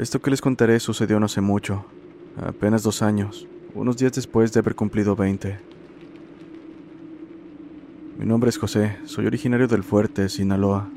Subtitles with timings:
[0.00, 1.84] Esto que les contaré sucedió no hace mucho,
[2.42, 5.58] apenas dos años, unos días después de haber cumplido 20.
[8.18, 10.88] Mi nombre es José, soy originario del Fuerte, Sinaloa.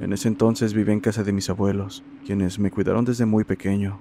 [0.00, 4.00] En ese entonces viví en casa de mis abuelos, quienes me cuidaron desde muy pequeño.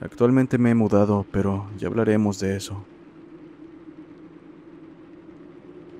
[0.00, 2.84] Actualmente me he mudado, pero ya hablaremos de eso.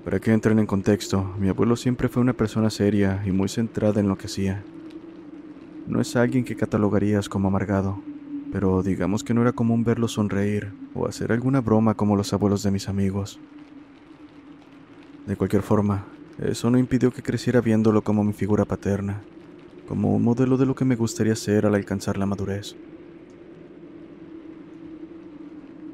[0.05, 3.99] Para que entren en contexto, mi abuelo siempre fue una persona seria y muy centrada
[3.99, 4.63] en lo que hacía.
[5.87, 8.01] No es alguien que catalogarías como amargado,
[8.51, 12.63] pero digamos que no era común verlo sonreír o hacer alguna broma como los abuelos
[12.63, 13.39] de mis amigos.
[15.25, 16.05] De cualquier forma,
[16.39, 19.21] eso no impidió que creciera viéndolo como mi figura paterna,
[19.87, 22.75] como un modelo de lo que me gustaría ser al alcanzar la madurez.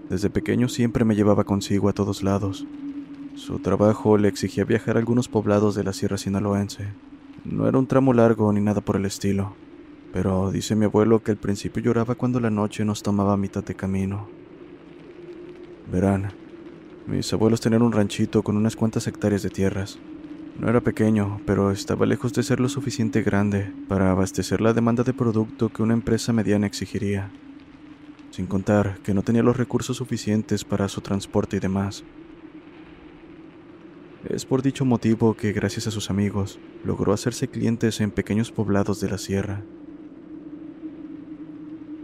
[0.09, 2.65] Desde pequeño siempre me llevaba consigo a todos lados.
[3.35, 6.87] Su trabajo le exigía viajar a algunos poblados de la Sierra Sinaloense.
[7.43, 9.53] No era un tramo largo ni nada por el estilo,
[10.11, 13.75] pero dice mi abuelo que al principio lloraba cuando la noche nos tomaba mitad de
[13.75, 14.27] camino.
[15.91, 16.33] Verán,
[17.07, 19.99] mis abuelos tenían un ranchito con unas cuantas hectáreas de tierras.
[20.59, 25.03] No era pequeño, pero estaba lejos de ser lo suficiente grande para abastecer la demanda
[25.03, 27.31] de producto que una empresa mediana exigiría,
[28.31, 32.03] sin contar que no tenía los recursos suficientes para su transporte y demás.
[34.27, 38.99] Es por dicho motivo que, gracias a sus amigos, logró hacerse clientes en pequeños poblados
[38.99, 39.61] de la sierra.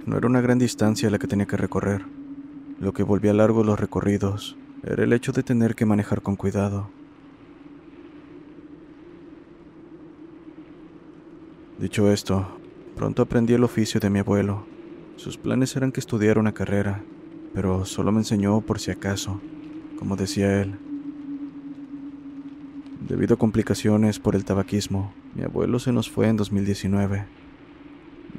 [0.05, 2.05] No era una gran distancia la que tenía que recorrer.
[2.79, 6.89] Lo que volvía largos los recorridos era el hecho de tener que manejar con cuidado.
[11.79, 12.47] Dicho esto,
[12.97, 14.65] pronto aprendí el oficio de mi abuelo.
[15.15, 17.01] Sus planes eran que estudiara una carrera,
[17.53, 19.39] pero solo me enseñó por si acaso,
[19.97, 20.75] como decía él.
[23.07, 27.42] Debido a complicaciones por el tabaquismo, mi abuelo se nos fue en 2019.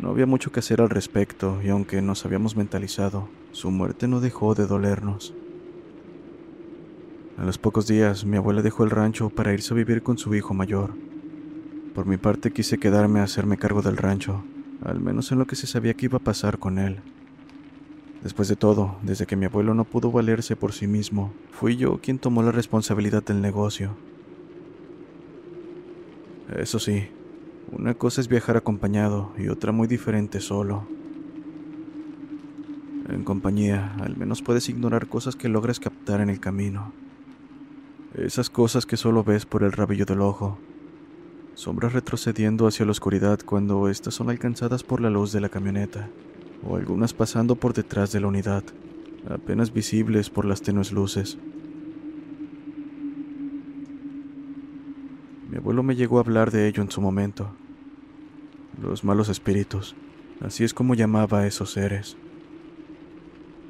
[0.00, 4.21] No había mucho que hacer al respecto y aunque nos habíamos mentalizado, su muerte no
[4.21, 5.34] dejó de dolernos.
[7.38, 10.34] A los pocos días, mi abuela dejó el rancho para irse a vivir con su
[10.34, 10.94] hijo mayor.
[11.94, 14.44] Por mi parte quise quedarme a hacerme cargo del rancho,
[14.84, 17.00] al menos en lo que se sabía que iba a pasar con él.
[18.22, 21.99] Después de todo, desde que mi abuelo no pudo valerse por sí mismo, fui yo
[22.00, 23.97] quien tomó la responsabilidad del negocio.
[26.56, 27.08] Eso sí,
[27.72, 30.87] una cosa es viajar acompañado y otra muy diferente solo.
[33.08, 36.93] En compañía, al menos puedes ignorar cosas que logres captar en el camino.
[38.14, 40.58] Esas cosas que solo ves por el rabillo del ojo.
[41.55, 46.08] Sombras retrocediendo hacia la oscuridad cuando éstas son alcanzadas por la luz de la camioneta,
[46.66, 48.64] o algunas pasando por detrás de la unidad,
[49.28, 51.38] apenas visibles por las tenues luces.
[55.54, 57.54] Mi abuelo me llegó a hablar de ello en su momento.
[58.82, 59.94] Los malos espíritus,
[60.40, 62.16] así es como llamaba a esos seres.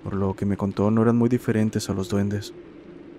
[0.02, 2.54] Por lo que me contó no eran muy diferentes a los duendes.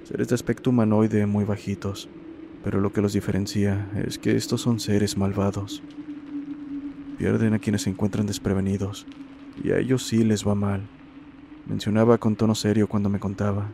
[0.04, 2.10] seres de aspecto humanoide muy bajitos,
[2.64, 5.84] pero lo que los diferencia es que estos son seres malvados.
[7.20, 9.06] Pierden a quienes se encuentran desprevenidos,
[9.64, 10.88] y a ellos sí les va mal,
[11.68, 13.70] mencionaba con tono serio cuando me contaba.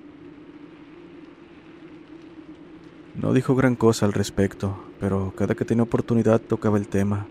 [3.16, 7.28] No dijo gran cosa al respecto, pero cada que tenía oportunidad tocaba el tema,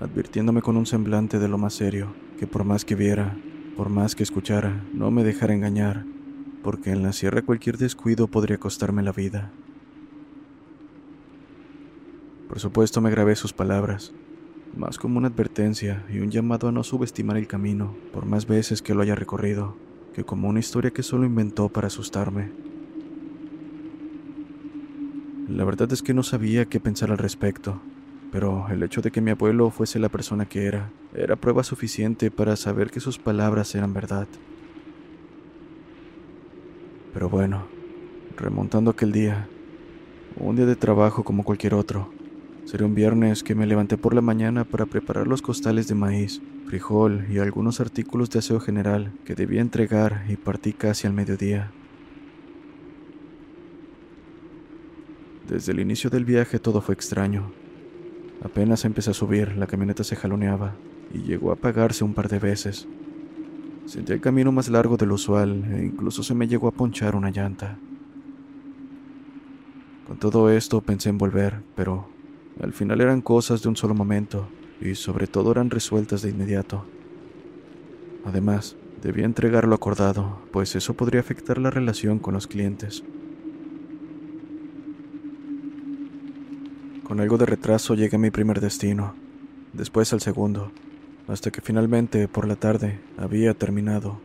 [0.00, 3.36] advirtiéndome con un semblante de lo más serio, que por más que viera,
[3.76, 6.04] por más que escuchara, no me dejara engañar,
[6.64, 9.52] porque en la sierra cualquier descuido podría costarme la vida.
[12.48, 14.12] Por supuesto me grabé sus palabras,
[14.76, 18.82] más como una advertencia y un llamado a no subestimar el camino, por más veces
[18.82, 19.76] que lo haya recorrido,
[20.14, 22.71] que como una historia que solo inventó para asustarme.
[25.54, 27.78] La verdad es que no sabía qué pensar al respecto,
[28.30, 32.30] pero el hecho de que mi abuelo fuese la persona que era, era prueba suficiente
[32.30, 34.26] para saber que sus palabras eran verdad.
[37.12, 37.66] Pero bueno,
[38.34, 39.46] remontando aquel día,
[40.36, 42.10] un día de trabajo como cualquier otro,
[42.64, 46.40] sería un viernes que me levanté por la mañana para preparar los costales de maíz,
[46.66, 51.70] frijol y algunos artículos de aseo general que debía entregar y partí casi al mediodía.
[55.52, 57.52] Desde el inicio del viaje todo fue extraño.
[58.42, 60.76] Apenas empecé a subir, la camioneta se jaloneaba
[61.12, 62.88] y llegó a apagarse un par de veces.
[63.84, 67.28] Sentí el camino más largo del usual e incluso se me llegó a ponchar una
[67.28, 67.76] llanta.
[70.06, 72.08] Con todo esto pensé en volver, pero
[72.62, 74.48] al final eran cosas de un solo momento
[74.80, 76.86] y sobre todo eran resueltas de inmediato.
[78.24, 83.04] Además, debía entregar lo acordado, pues eso podría afectar la relación con los clientes.
[87.12, 89.14] Con algo de retraso llegué a mi primer destino,
[89.74, 90.72] después al segundo,
[91.28, 94.18] hasta que finalmente, por la tarde, había terminado.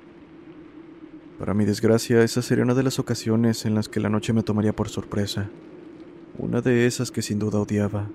[1.38, 4.42] Para mi desgracia, esa sería una de las ocasiones en las que la noche me
[4.42, 5.50] tomaría por sorpresa,
[6.38, 8.08] una de esas que sin duda odiaba.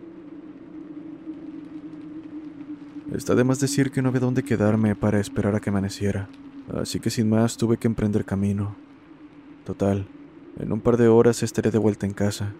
[3.14, 6.30] Está de más decir que no había dónde quedarme para esperar a que amaneciera,
[6.72, 8.74] así que sin más tuve que emprender camino.
[9.66, 10.06] Total,
[10.58, 12.54] en un par de horas estaré de vuelta en casa.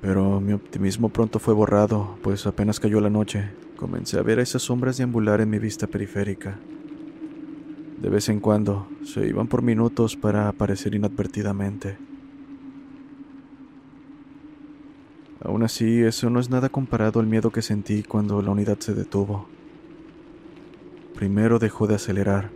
[0.00, 4.62] Pero mi optimismo pronto fue borrado, pues apenas cayó la noche, comencé a ver esas
[4.62, 6.58] sombras deambular en mi vista periférica.
[8.00, 11.98] De vez en cuando se iban por minutos para aparecer inadvertidamente.
[15.40, 18.94] Aún así, eso no es nada comparado al miedo que sentí cuando la unidad se
[18.94, 19.48] detuvo.
[21.14, 22.50] Primero dejó de acelerar.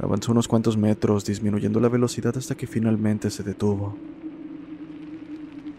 [0.00, 3.96] Avanzó unos cuantos metros, disminuyendo la velocidad hasta que finalmente se detuvo.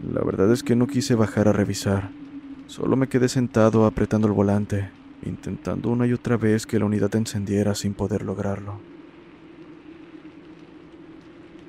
[0.01, 2.09] La verdad es que no quise bajar a revisar.
[2.67, 4.89] Solo me quedé sentado apretando el volante,
[5.25, 8.79] intentando una y otra vez que la unidad encendiera sin poder lograrlo.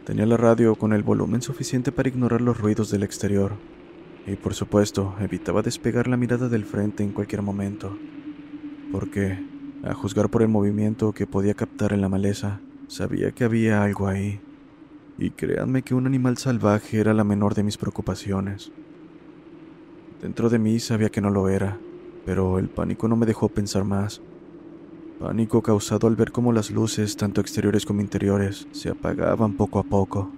[0.05, 3.53] Tenía la radio con el volumen suficiente para ignorar los ruidos del exterior,
[4.27, 7.99] y por supuesto evitaba despegar la mirada del frente en cualquier momento,
[8.93, 9.45] porque,
[9.83, 14.07] a juzgar por el movimiento que podía captar en la maleza, sabía que había algo
[14.07, 14.41] ahí
[15.21, 18.73] y créanme que un animal salvaje era la menor de mis preocupaciones.
[20.23, 21.79] Dentro de mí sabía que no lo era,
[22.25, 24.23] pero el pánico no me dejó pensar más.
[25.21, 29.83] Pánico causado al ver cómo las luces, tanto exteriores como interiores, se apagaban poco a
[29.83, 30.31] poco.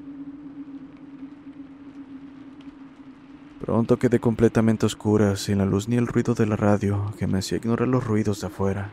[3.60, 7.38] Pronto quedé completamente oscura, sin la luz ni el ruido de la radio que me
[7.38, 8.90] hacía ignorar los ruidos de afuera.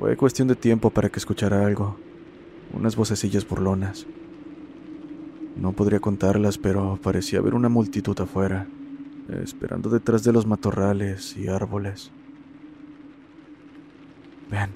[0.00, 1.96] Fue cuestión de tiempo para que escuchara algo,
[2.72, 4.06] unas vocecillas burlonas.
[5.56, 8.66] No podría contarlas, pero parecía haber una multitud afuera,
[9.42, 12.10] esperando detrás de los matorrales y árboles.
[14.50, 14.70] Ven.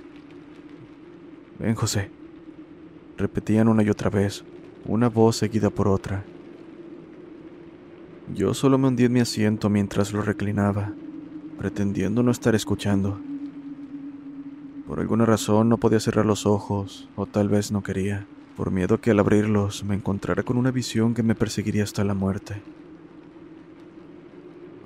[1.58, 2.10] Ven, José.
[3.18, 4.44] Repetían una y otra vez,
[4.86, 6.24] una voz seguida por otra.
[8.34, 10.92] Yo solo me hundí en mi asiento mientras lo reclinaba,
[11.58, 13.20] pretendiendo no estar escuchando.
[14.90, 19.00] Por alguna razón no podía cerrar los ojos, o tal vez no quería, por miedo
[19.00, 22.60] que al abrirlos me encontrara con una visión que me perseguiría hasta la muerte.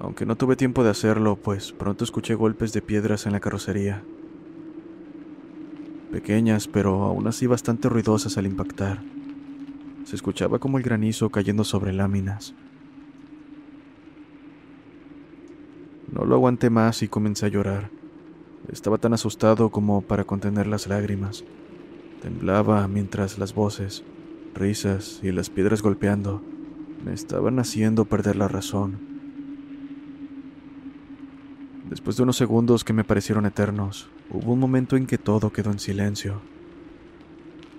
[0.01, 4.03] Aunque no tuve tiempo de hacerlo, pues pronto escuché golpes de piedras en la carrocería.
[6.13, 9.01] Pequeñas, pero aún así bastante ruidosas al impactar.
[10.05, 12.53] Se escuchaba como el granizo cayendo sobre láminas.
[16.13, 18.04] No lo aguanté más y comencé a llorar.
[18.71, 21.45] Estaba tan asustado como para contener las lágrimas.
[22.23, 24.05] Temblaba mientras las voces,
[24.55, 26.43] risas y las piedras golpeando
[27.05, 28.99] me estaban haciendo perder la razón.
[31.91, 35.71] Después de unos segundos que me parecieron eternos, hubo un momento en que todo quedó
[35.71, 36.41] en silencio.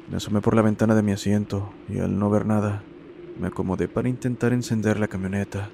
[0.10, 2.84] Me asomé por la ventana de mi asiento y al no ver nada,
[3.40, 5.70] me acomodé para intentar encender la camioneta.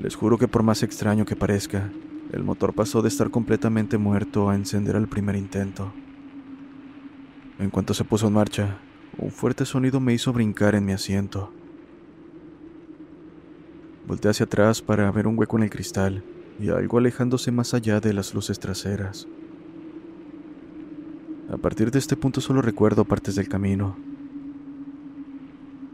[0.00, 1.90] Les juro que por más extraño que parezca,
[2.32, 5.92] el motor pasó de estar completamente muerto a encender al primer intento.
[7.58, 8.78] En cuanto se puso en marcha,
[9.18, 11.52] un fuerte sonido me hizo brincar en mi asiento.
[14.06, 16.24] Volté hacia atrás para ver un hueco en el cristal
[16.58, 19.26] y algo alejándose más allá de las luces traseras.
[21.52, 23.96] A partir de este punto solo recuerdo partes del camino.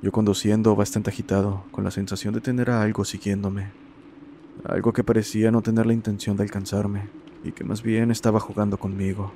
[0.03, 3.86] Yo conduciendo bastante agitado, con la sensación de tener a algo siguiéndome.
[4.69, 7.03] Algo que parecía no tener la intención de alcanzarme
[7.45, 9.33] y que más bien estaba jugando conmigo.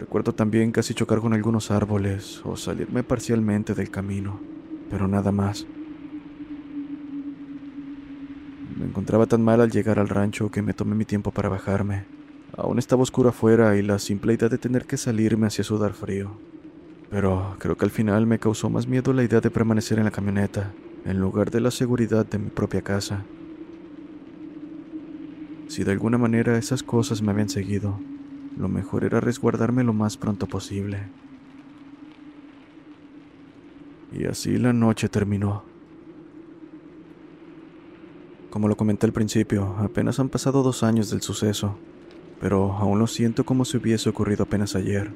[0.00, 4.40] Recuerdo también casi chocar con algunos árboles o salirme parcialmente del camino,
[4.90, 5.64] pero nada más.
[8.76, 12.04] Me encontraba tan mal al llegar al rancho que me tomé mi tiempo para bajarme.
[12.56, 15.92] Aún estaba oscuro afuera y la simple idea de tener que salir me hacía sudar
[15.92, 16.32] frío.
[17.10, 20.10] Pero creo que al final me causó más miedo la idea de permanecer en la
[20.10, 20.72] camioneta,
[21.04, 23.24] en lugar de la seguridad de mi propia casa.
[25.74, 27.98] Si de alguna manera esas cosas me habían seguido,
[28.56, 31.08] lo mejor era resguardarme lo más pronto posible.
[34.12, 35.64] Y así la noche terminó.
[38.50, 41.76] Como lo comenté al principio, apenas han pasado dos años del suceso,
[42.40, 45.10] pero aún lo siento como si hubiese ocurrido apenas ayer.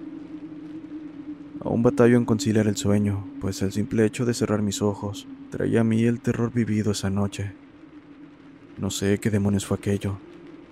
[1.61, 5.83] Aún batallo en conciliar el sueño, pues el simple hecho de cerrar mis ojos traía
[5.83, 7.53] a mí el terror vivido esa noche.
[8.77, 10.19] No sé qué demonios fue aquello,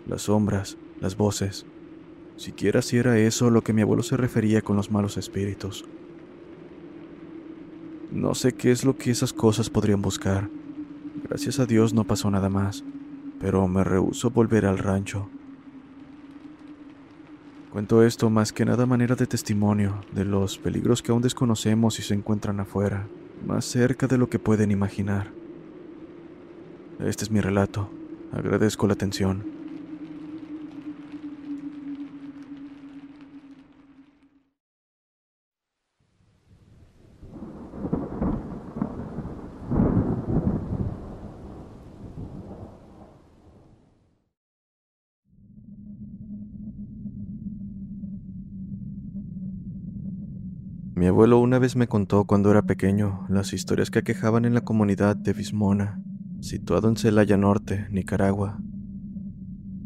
[0.06, 1.66] las sombras, las voces,
[2.36, 5.84] siquiera si era eso lo que mi abuelo se refería con los malos espíritus.
[8.12, 10.48] No sé qué es lo que esas cosas podrían buscar.
[11.24, 12.84] Gracias a Dios no pasó nada más,
[13.40, 15.28] pero me rehusó volver al rancho.
[17.72, 22.02] Cuento esto más que nada manera de testimonio de los peligros que aún desconocemos y
[22.02, 23.06] se encuentran afuera,
[23.46, 25.32] más cerca de lo que pueden imaginar.
[27.00, 27.90] Este es mi relato.
[28.32, 29.55] Agradezco la atención.
[51.06, 54.62] Mi abuelo una vez me contó cuando era pequeño las historias que aquejaban en la
[54.62, 56.02] comunidad de Bismona,
[56.40, 58.58] situado en Celaya Norte, Nicaragua.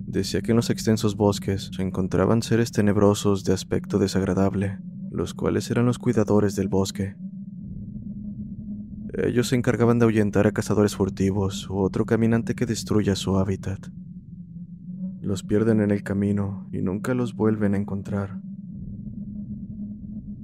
[0.06, 4.78] Decía que en los extensos bosques se encontraban seres tenebrosos de aspecto desagradable,
[5.10, 7.16] los cuales eran los cuidadores del bosque.
[9.12, 13.88] Ellos se encargaban de ahuyentar a cazadores furtivos u otro caminante que destruya su hábitat.
[15.20, 18.40] Los pierden en el camino y nunca los vuelven a encontrar.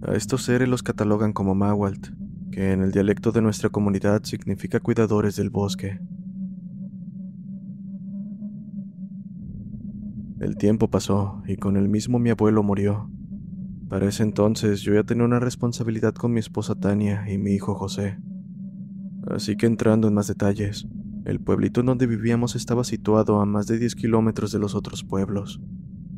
[0.03, 2.09] A estos seres los catalogan como Mawalt,
[2.53, 5.99] que en el dialecto de nuestra comunidad significa cuidadores del bosque.
[10.39, 13.11] El tiempo pasó y con el mismo mi abuelo murió.
[13.89, 17.75] Para ese entonces yo ya tenía una responsabilidad con mi esposa Tania y mi hijo
[17.75, 18.19] José.
[19.29, 20.87] Así que entrando en más detalles,
[21.25, 25.05] el pueblito en donde vivíamos estaba situado a más de 10 kilómetros de los otros
[25.05, 25.61] pueblos,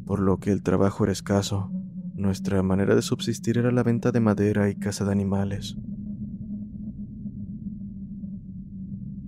[0.04, 1.70] por lo que el trabajo era escaso
[2.18, 5.76] nuestra manera de subsistir era la venta de madera y caza de animales.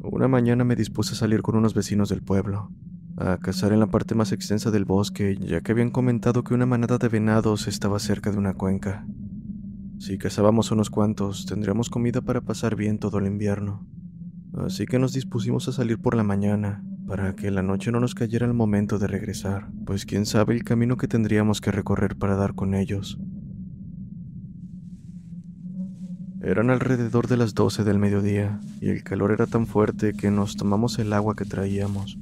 [0.03, 2.73] Una mañana me dispuse a salir con unos vecinos del pueblo,
[3.17, 6.67] a cazar en la parte más extensa del bosque, ya que habían comentado que una
[6.67, 9.07] manada de venados estaba cerca de una cuenca.
[9.99, 13.87] Si cazábamos unos cuantos, tendríamos comida para pasar bien todo el invierno.
[14.55, 18.15] Así que nos dispusimos a salir por la mañana, para que la noche no nos
[18.15, 22.37] cayera el momento de regresar, pues quién sabe el camino que tendríamos que recorrer para
[22.37, 23.19] dar con ellos.
[26.41, 30.57] Eran alrededor de las 12 del mediodía y el calor era tan fuerte que nos
[30.57, 32.17] tomamos el agua que traíamos.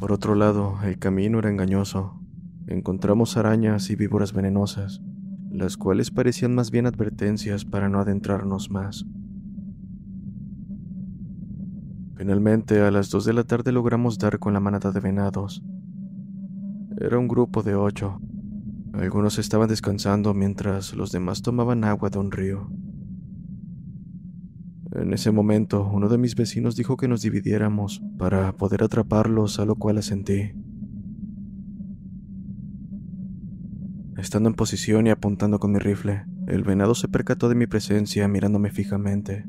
[0.00, 2.18] Por otro lado, el camino era engañoso.
[2.66, 5.02] Encontramos arañas y víboras venenosas,
[5.50, 9.04] las cuales parecían más bien advertencias para no adentrarnos más.
[12.18, 15.62] Finalmente, a las dos de la tarde logramos dar con la manada de venados.
[16.98, 18.20] Era un grupo de ocho.
[18.92, 22.72] Algunos estaban descansando mientras los demás tomaban agua de un río.
[24.96, 29.64] En ese momento, uno de mis vecinos dijo que nos dividiéramos para poder atraparlos, a
[29.64, 30.54] lo cual asentí.
[34.16, 38.26] Estando en posición y apuntando con mi rifle, el venado se percató de mi presencia
[38.26, 39.44] mirándome fijamente.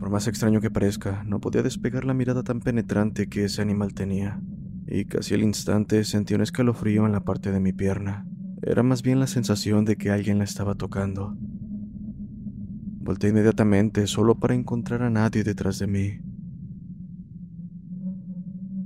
[0.00, 3.92] Por más extraño que parezca, no podía despegar la mirada tan penetrante que ese animal
[3.92, 4.40] tenía,
[4.86, 8.26] y casi al instante sentí un escalofrío en la parte de mi pierna,
[8.62, 11.34] Era más bien la sensación de que alguien la estaba tocando.
[13.00, 16.20] Volté inmediatamente solo para encontrar a nadie detrás de mí.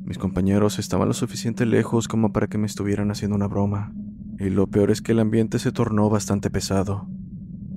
[0.05, 3.93] Mis compañeros estaban lo suficiente lejos como para que me estuvieran haciendo una broma,
[4.39, 7.09] y lo peor es que el ambiente se tornó bastante pesado.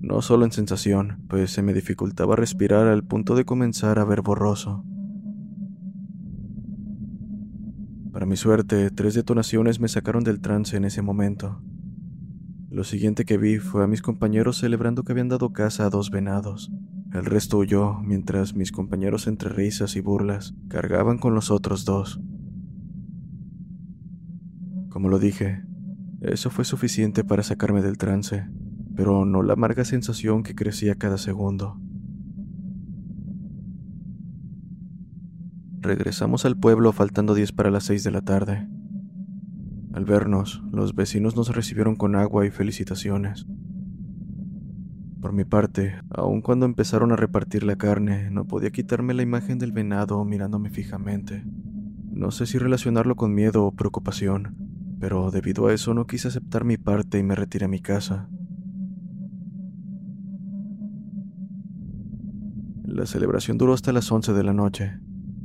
[0.07, 4.21] No solo en sensación, pues se me dificultaba respirar al punto de comenzar a ver
[4.21, 4.85] borroso.
[8.13, 11.61] Para mi suerte, tres detonaciones me sacaron del trance en ese momento.
[12.69, 16.09] Lo siguiente que vi fue a mis compañeros celebrando que habían dado caza a dos
[16.09, 16.71] venados.
[17.11, 22.21] El resto huyó, mientras mis compañeros entre risas y burlas cargaban con los otros dos.
[24.87, 25.65] Como lo dije,
[26.21, 28.47] eso fue suficiente para sacarme del trance,
[28.97, 31.79] pero no la amarga sensación que crecía cada segundo.
[35.79, 38.67] Regresamos al pueblo faltando diez para las seis de la tarde.
[39.93, 43.45] Al vernos, los vecinos nos recibieron con agua y felicitaciones.
[45.21, 49.59] Por mi parte, aun cuando empezaron a repartir la carne, no podía quitarme la imagen
[49.59, 51.43] del venado mirándome fijamente.
[52.11, 54.55] No sé si relacionarlo con miedo o preocupación,
[54.99, 58.27] pero debido a eso no quise aceptar mi parte y me retiré a mi casa.
[62.97, 64.97] La celebración duró hasta las 11 de la noche.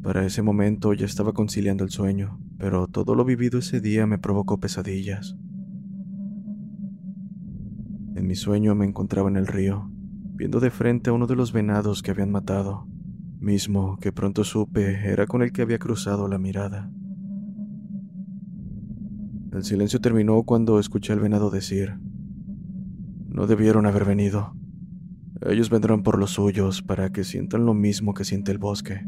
[0.02, 4.16] Para ese momento ya estaba conciliando el sueño, pero todo lo vivido ese día me
[4.16, 5.37] provocó pesadillas.
[8.14, 9.90] En mi sueño me encontraba en el río,
[10.32, 12.87] viendo de frente a uno de los venados que habían matado,
[13.38, 16.90] mismo que pronto supe era con el que había cruzado la mirada.
[19.52, 21.99] El silencio terminó cuando escuché al venado decir,
[23.28, 24.54] no debieron haber venido.
[25.44, 29.04] Ellos vendrán por los suyos para que sientan lo mismo que siente el bosque.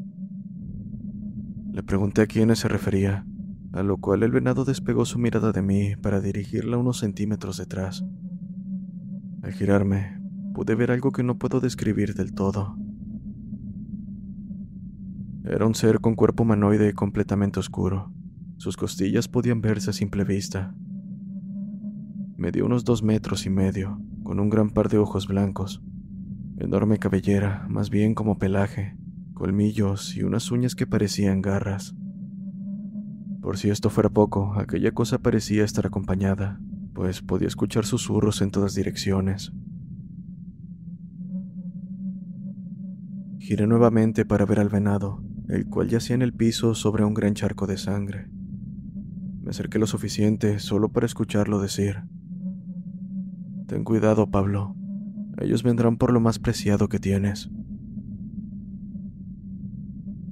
[1.72, 3.24] Le pregunté a quiénes se refería,
[3.72, 8.04] a lo cual el venado despegó su mirada de mí para dirigirla unos centímetros detrás.
[9.42, 10.20] Al girarme,
[10.54, 12.76] pude ver algo que no puedo describir del todo.
[15.44, 18.12] Era un ser con cuerpo humanoide completamente oscuro.
[18.56, 20.74] Sus costillas podían verse a simple vista.
[22.36, 25.82] Medía unos dos metros y medio, con un gran par de ojos blancos,
[26.58, 28.96] enorme cabellera, más bien como pelaje,
[29.34, 31.94] colmillos y unas uñas que parecían garras.
[33.40, 36.60] Por si esto fuera poco, aquella cosa parecía estar acompañada,
[36.94, 39.52] pues podía escuchar susurros en todas direcciones.
[43.38, 47.34] Giré nuevamente para ver al venado, el cual yacía en el piso sobre un gran
[47.34, 48.30] charco de sangre.
[49.42, 52.04] Me acerqué lo suficiente solo para escucharlo decir,
[53.66, 54.76] Ten cuidado, Pablo.
[55.38, 57.50] Ellos vendrán por lo más preciado que tienes.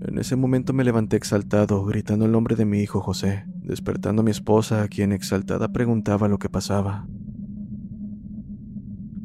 [0.01, 4.25] En ese momento me levanté exaltado, gritando el nombre de mi hijo José, despertando a
[4.25, 7.07] mi esposa, a quien exaltada preguntaba lo que pasaba.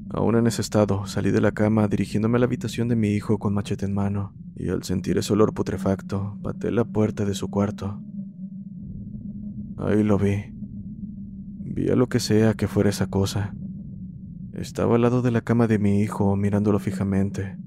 [0.09, 3.39] Aún en ese estado, salí de la cama dirigiéndome a la habitación de mi hijo
[3.39, 7.49] con machete en mano, y al sentir ese olor putrefacto, paté la puerta de su
[7.49, 7.99] cuarto.
[9.77, 10.53] Ahí lo vi.
[11.59, 13.53] Vi a lo que sea que fuera esa cosa.
[14.57, 17.57] Estaba al lado de la cama de mi hijo, mirándolo fijamente,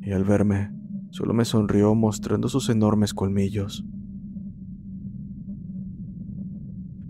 [0.00, 0.70] y al verme,
[1.12, 3.84] Solo me sonrió mostrando sus enormes colmillos.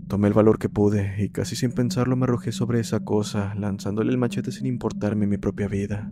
[0.09, 4.11] Tomé el valor que pude y casi sin pensarlo me arrojé sobre esa cosa, lanzándole
[4.11, 6.11] el machete sin importarme mi propia vida.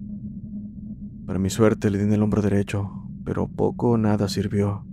[1.25, 2.89] Para mi suerte le di en el hombro derecho,
[3.25, 4.85] pero poco o nada sirvió.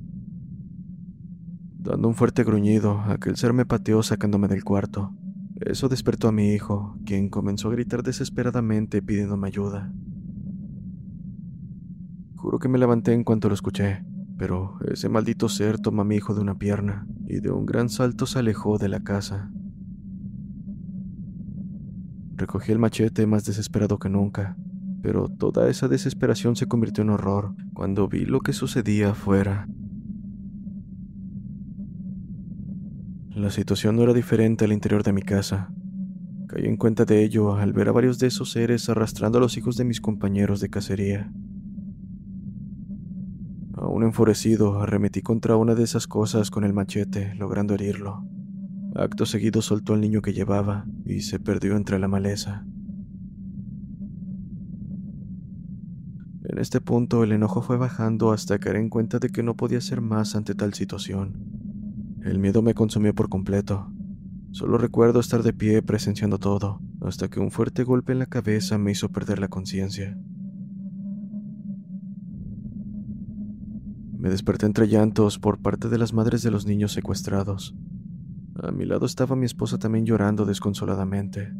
[1.78, 5.14] Dando un fuerte gruñido, aquel ser me pateó sacándome del cuarto.
[5.60, 9.92] Eso despertó a mi hijo, quien comenzó a gritar desesperadamente pidiéndome ayuda.
[12.36, 14.04] Juro que me levanté en cuanto lo escuché,
[14.36, 17.88] pero ese maldito ser toma a mi hijo de una pierna y de un gran
[17.88, 19.50] salto se alejó de la casa.
[22.36, 24.56] Recogí el machete más desesperado que nunca,
[25.02, 29.66] pero toda esa desesperación se convirtió en horror cuando vi lo que sucedía afuera.
[33.38, 35.72] La situación no era diferente al interior de mi casa.
[36.48, 39.56] Caí en cuenta de ello al ver a varios de esos seres arrastrando a los
[39.56, 41.32] hijos de mis compañeros de cacería.
[43.74, 48.26] Aún enfurecido, arremetí contra una de esas cosas con el machete, logrando herirlo.
[48.96, 52.66] Acto seguido soltó al niño que llevaba y se perdió entre la maleza.
[56.42, 59.78] En este punto el enojo fue bajando hasta caer en cuenta de que no podía
[59.78, 61.57] hacer más ante tal situación.
[62.22, 63.92] El miedo me consumió por completo.
[64.50, 68.76] Solo recuerdo estar de pie presenciando todo, hasta que un fuerte golpe en la cabeza
[68.78, 70.18] me hizo perder la conciencia.
[74.18, 77.76] Me desperté entre llantos por parte de las madres de los niños secuestrados.
[78.60, 81.52] A mi lado estaba mi esposa también llorando desconsoladamente.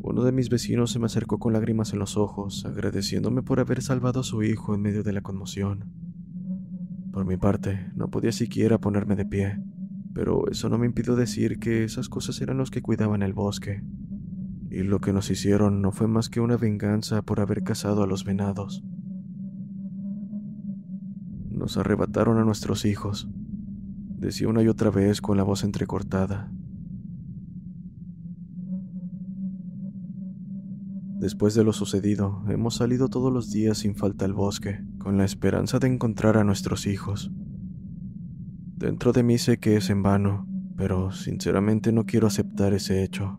[0.00, 3.82] Uno de mis vecinos se me acercó con lágrimas en los ojos, agradeciéndome por haber
[3.82, 6.13] salvado a su hijo en medio de la conmoción.
[7.14, 9.62] Por mi parte, no podía siquiera ponerme de pie,
[10.14, 13.84] pero eso no me impidió decir que esas cosas eran los que cuidaban el bosque,
[14.68, 18.08] y lo que nos hicieron no fue más que una venganza por haber cazado a
[18.08, 18.82] los venados.
[21.50, 23.28] Nos arrebataron a nuestros hijos,
[24.18, 26.50] decía una y otra vez con la voz entrecortada.
[31.24, 35.24] Después de lo sucedido, hemos salido todos los días sin falta al bosque, con la
[35.24, 37.30] esperanza de encontrar a nuestros hijos.
[38.76, 43.38] Dentro de mí sé que es en vano, pero sinceramente no quiero aceptar ese hecho.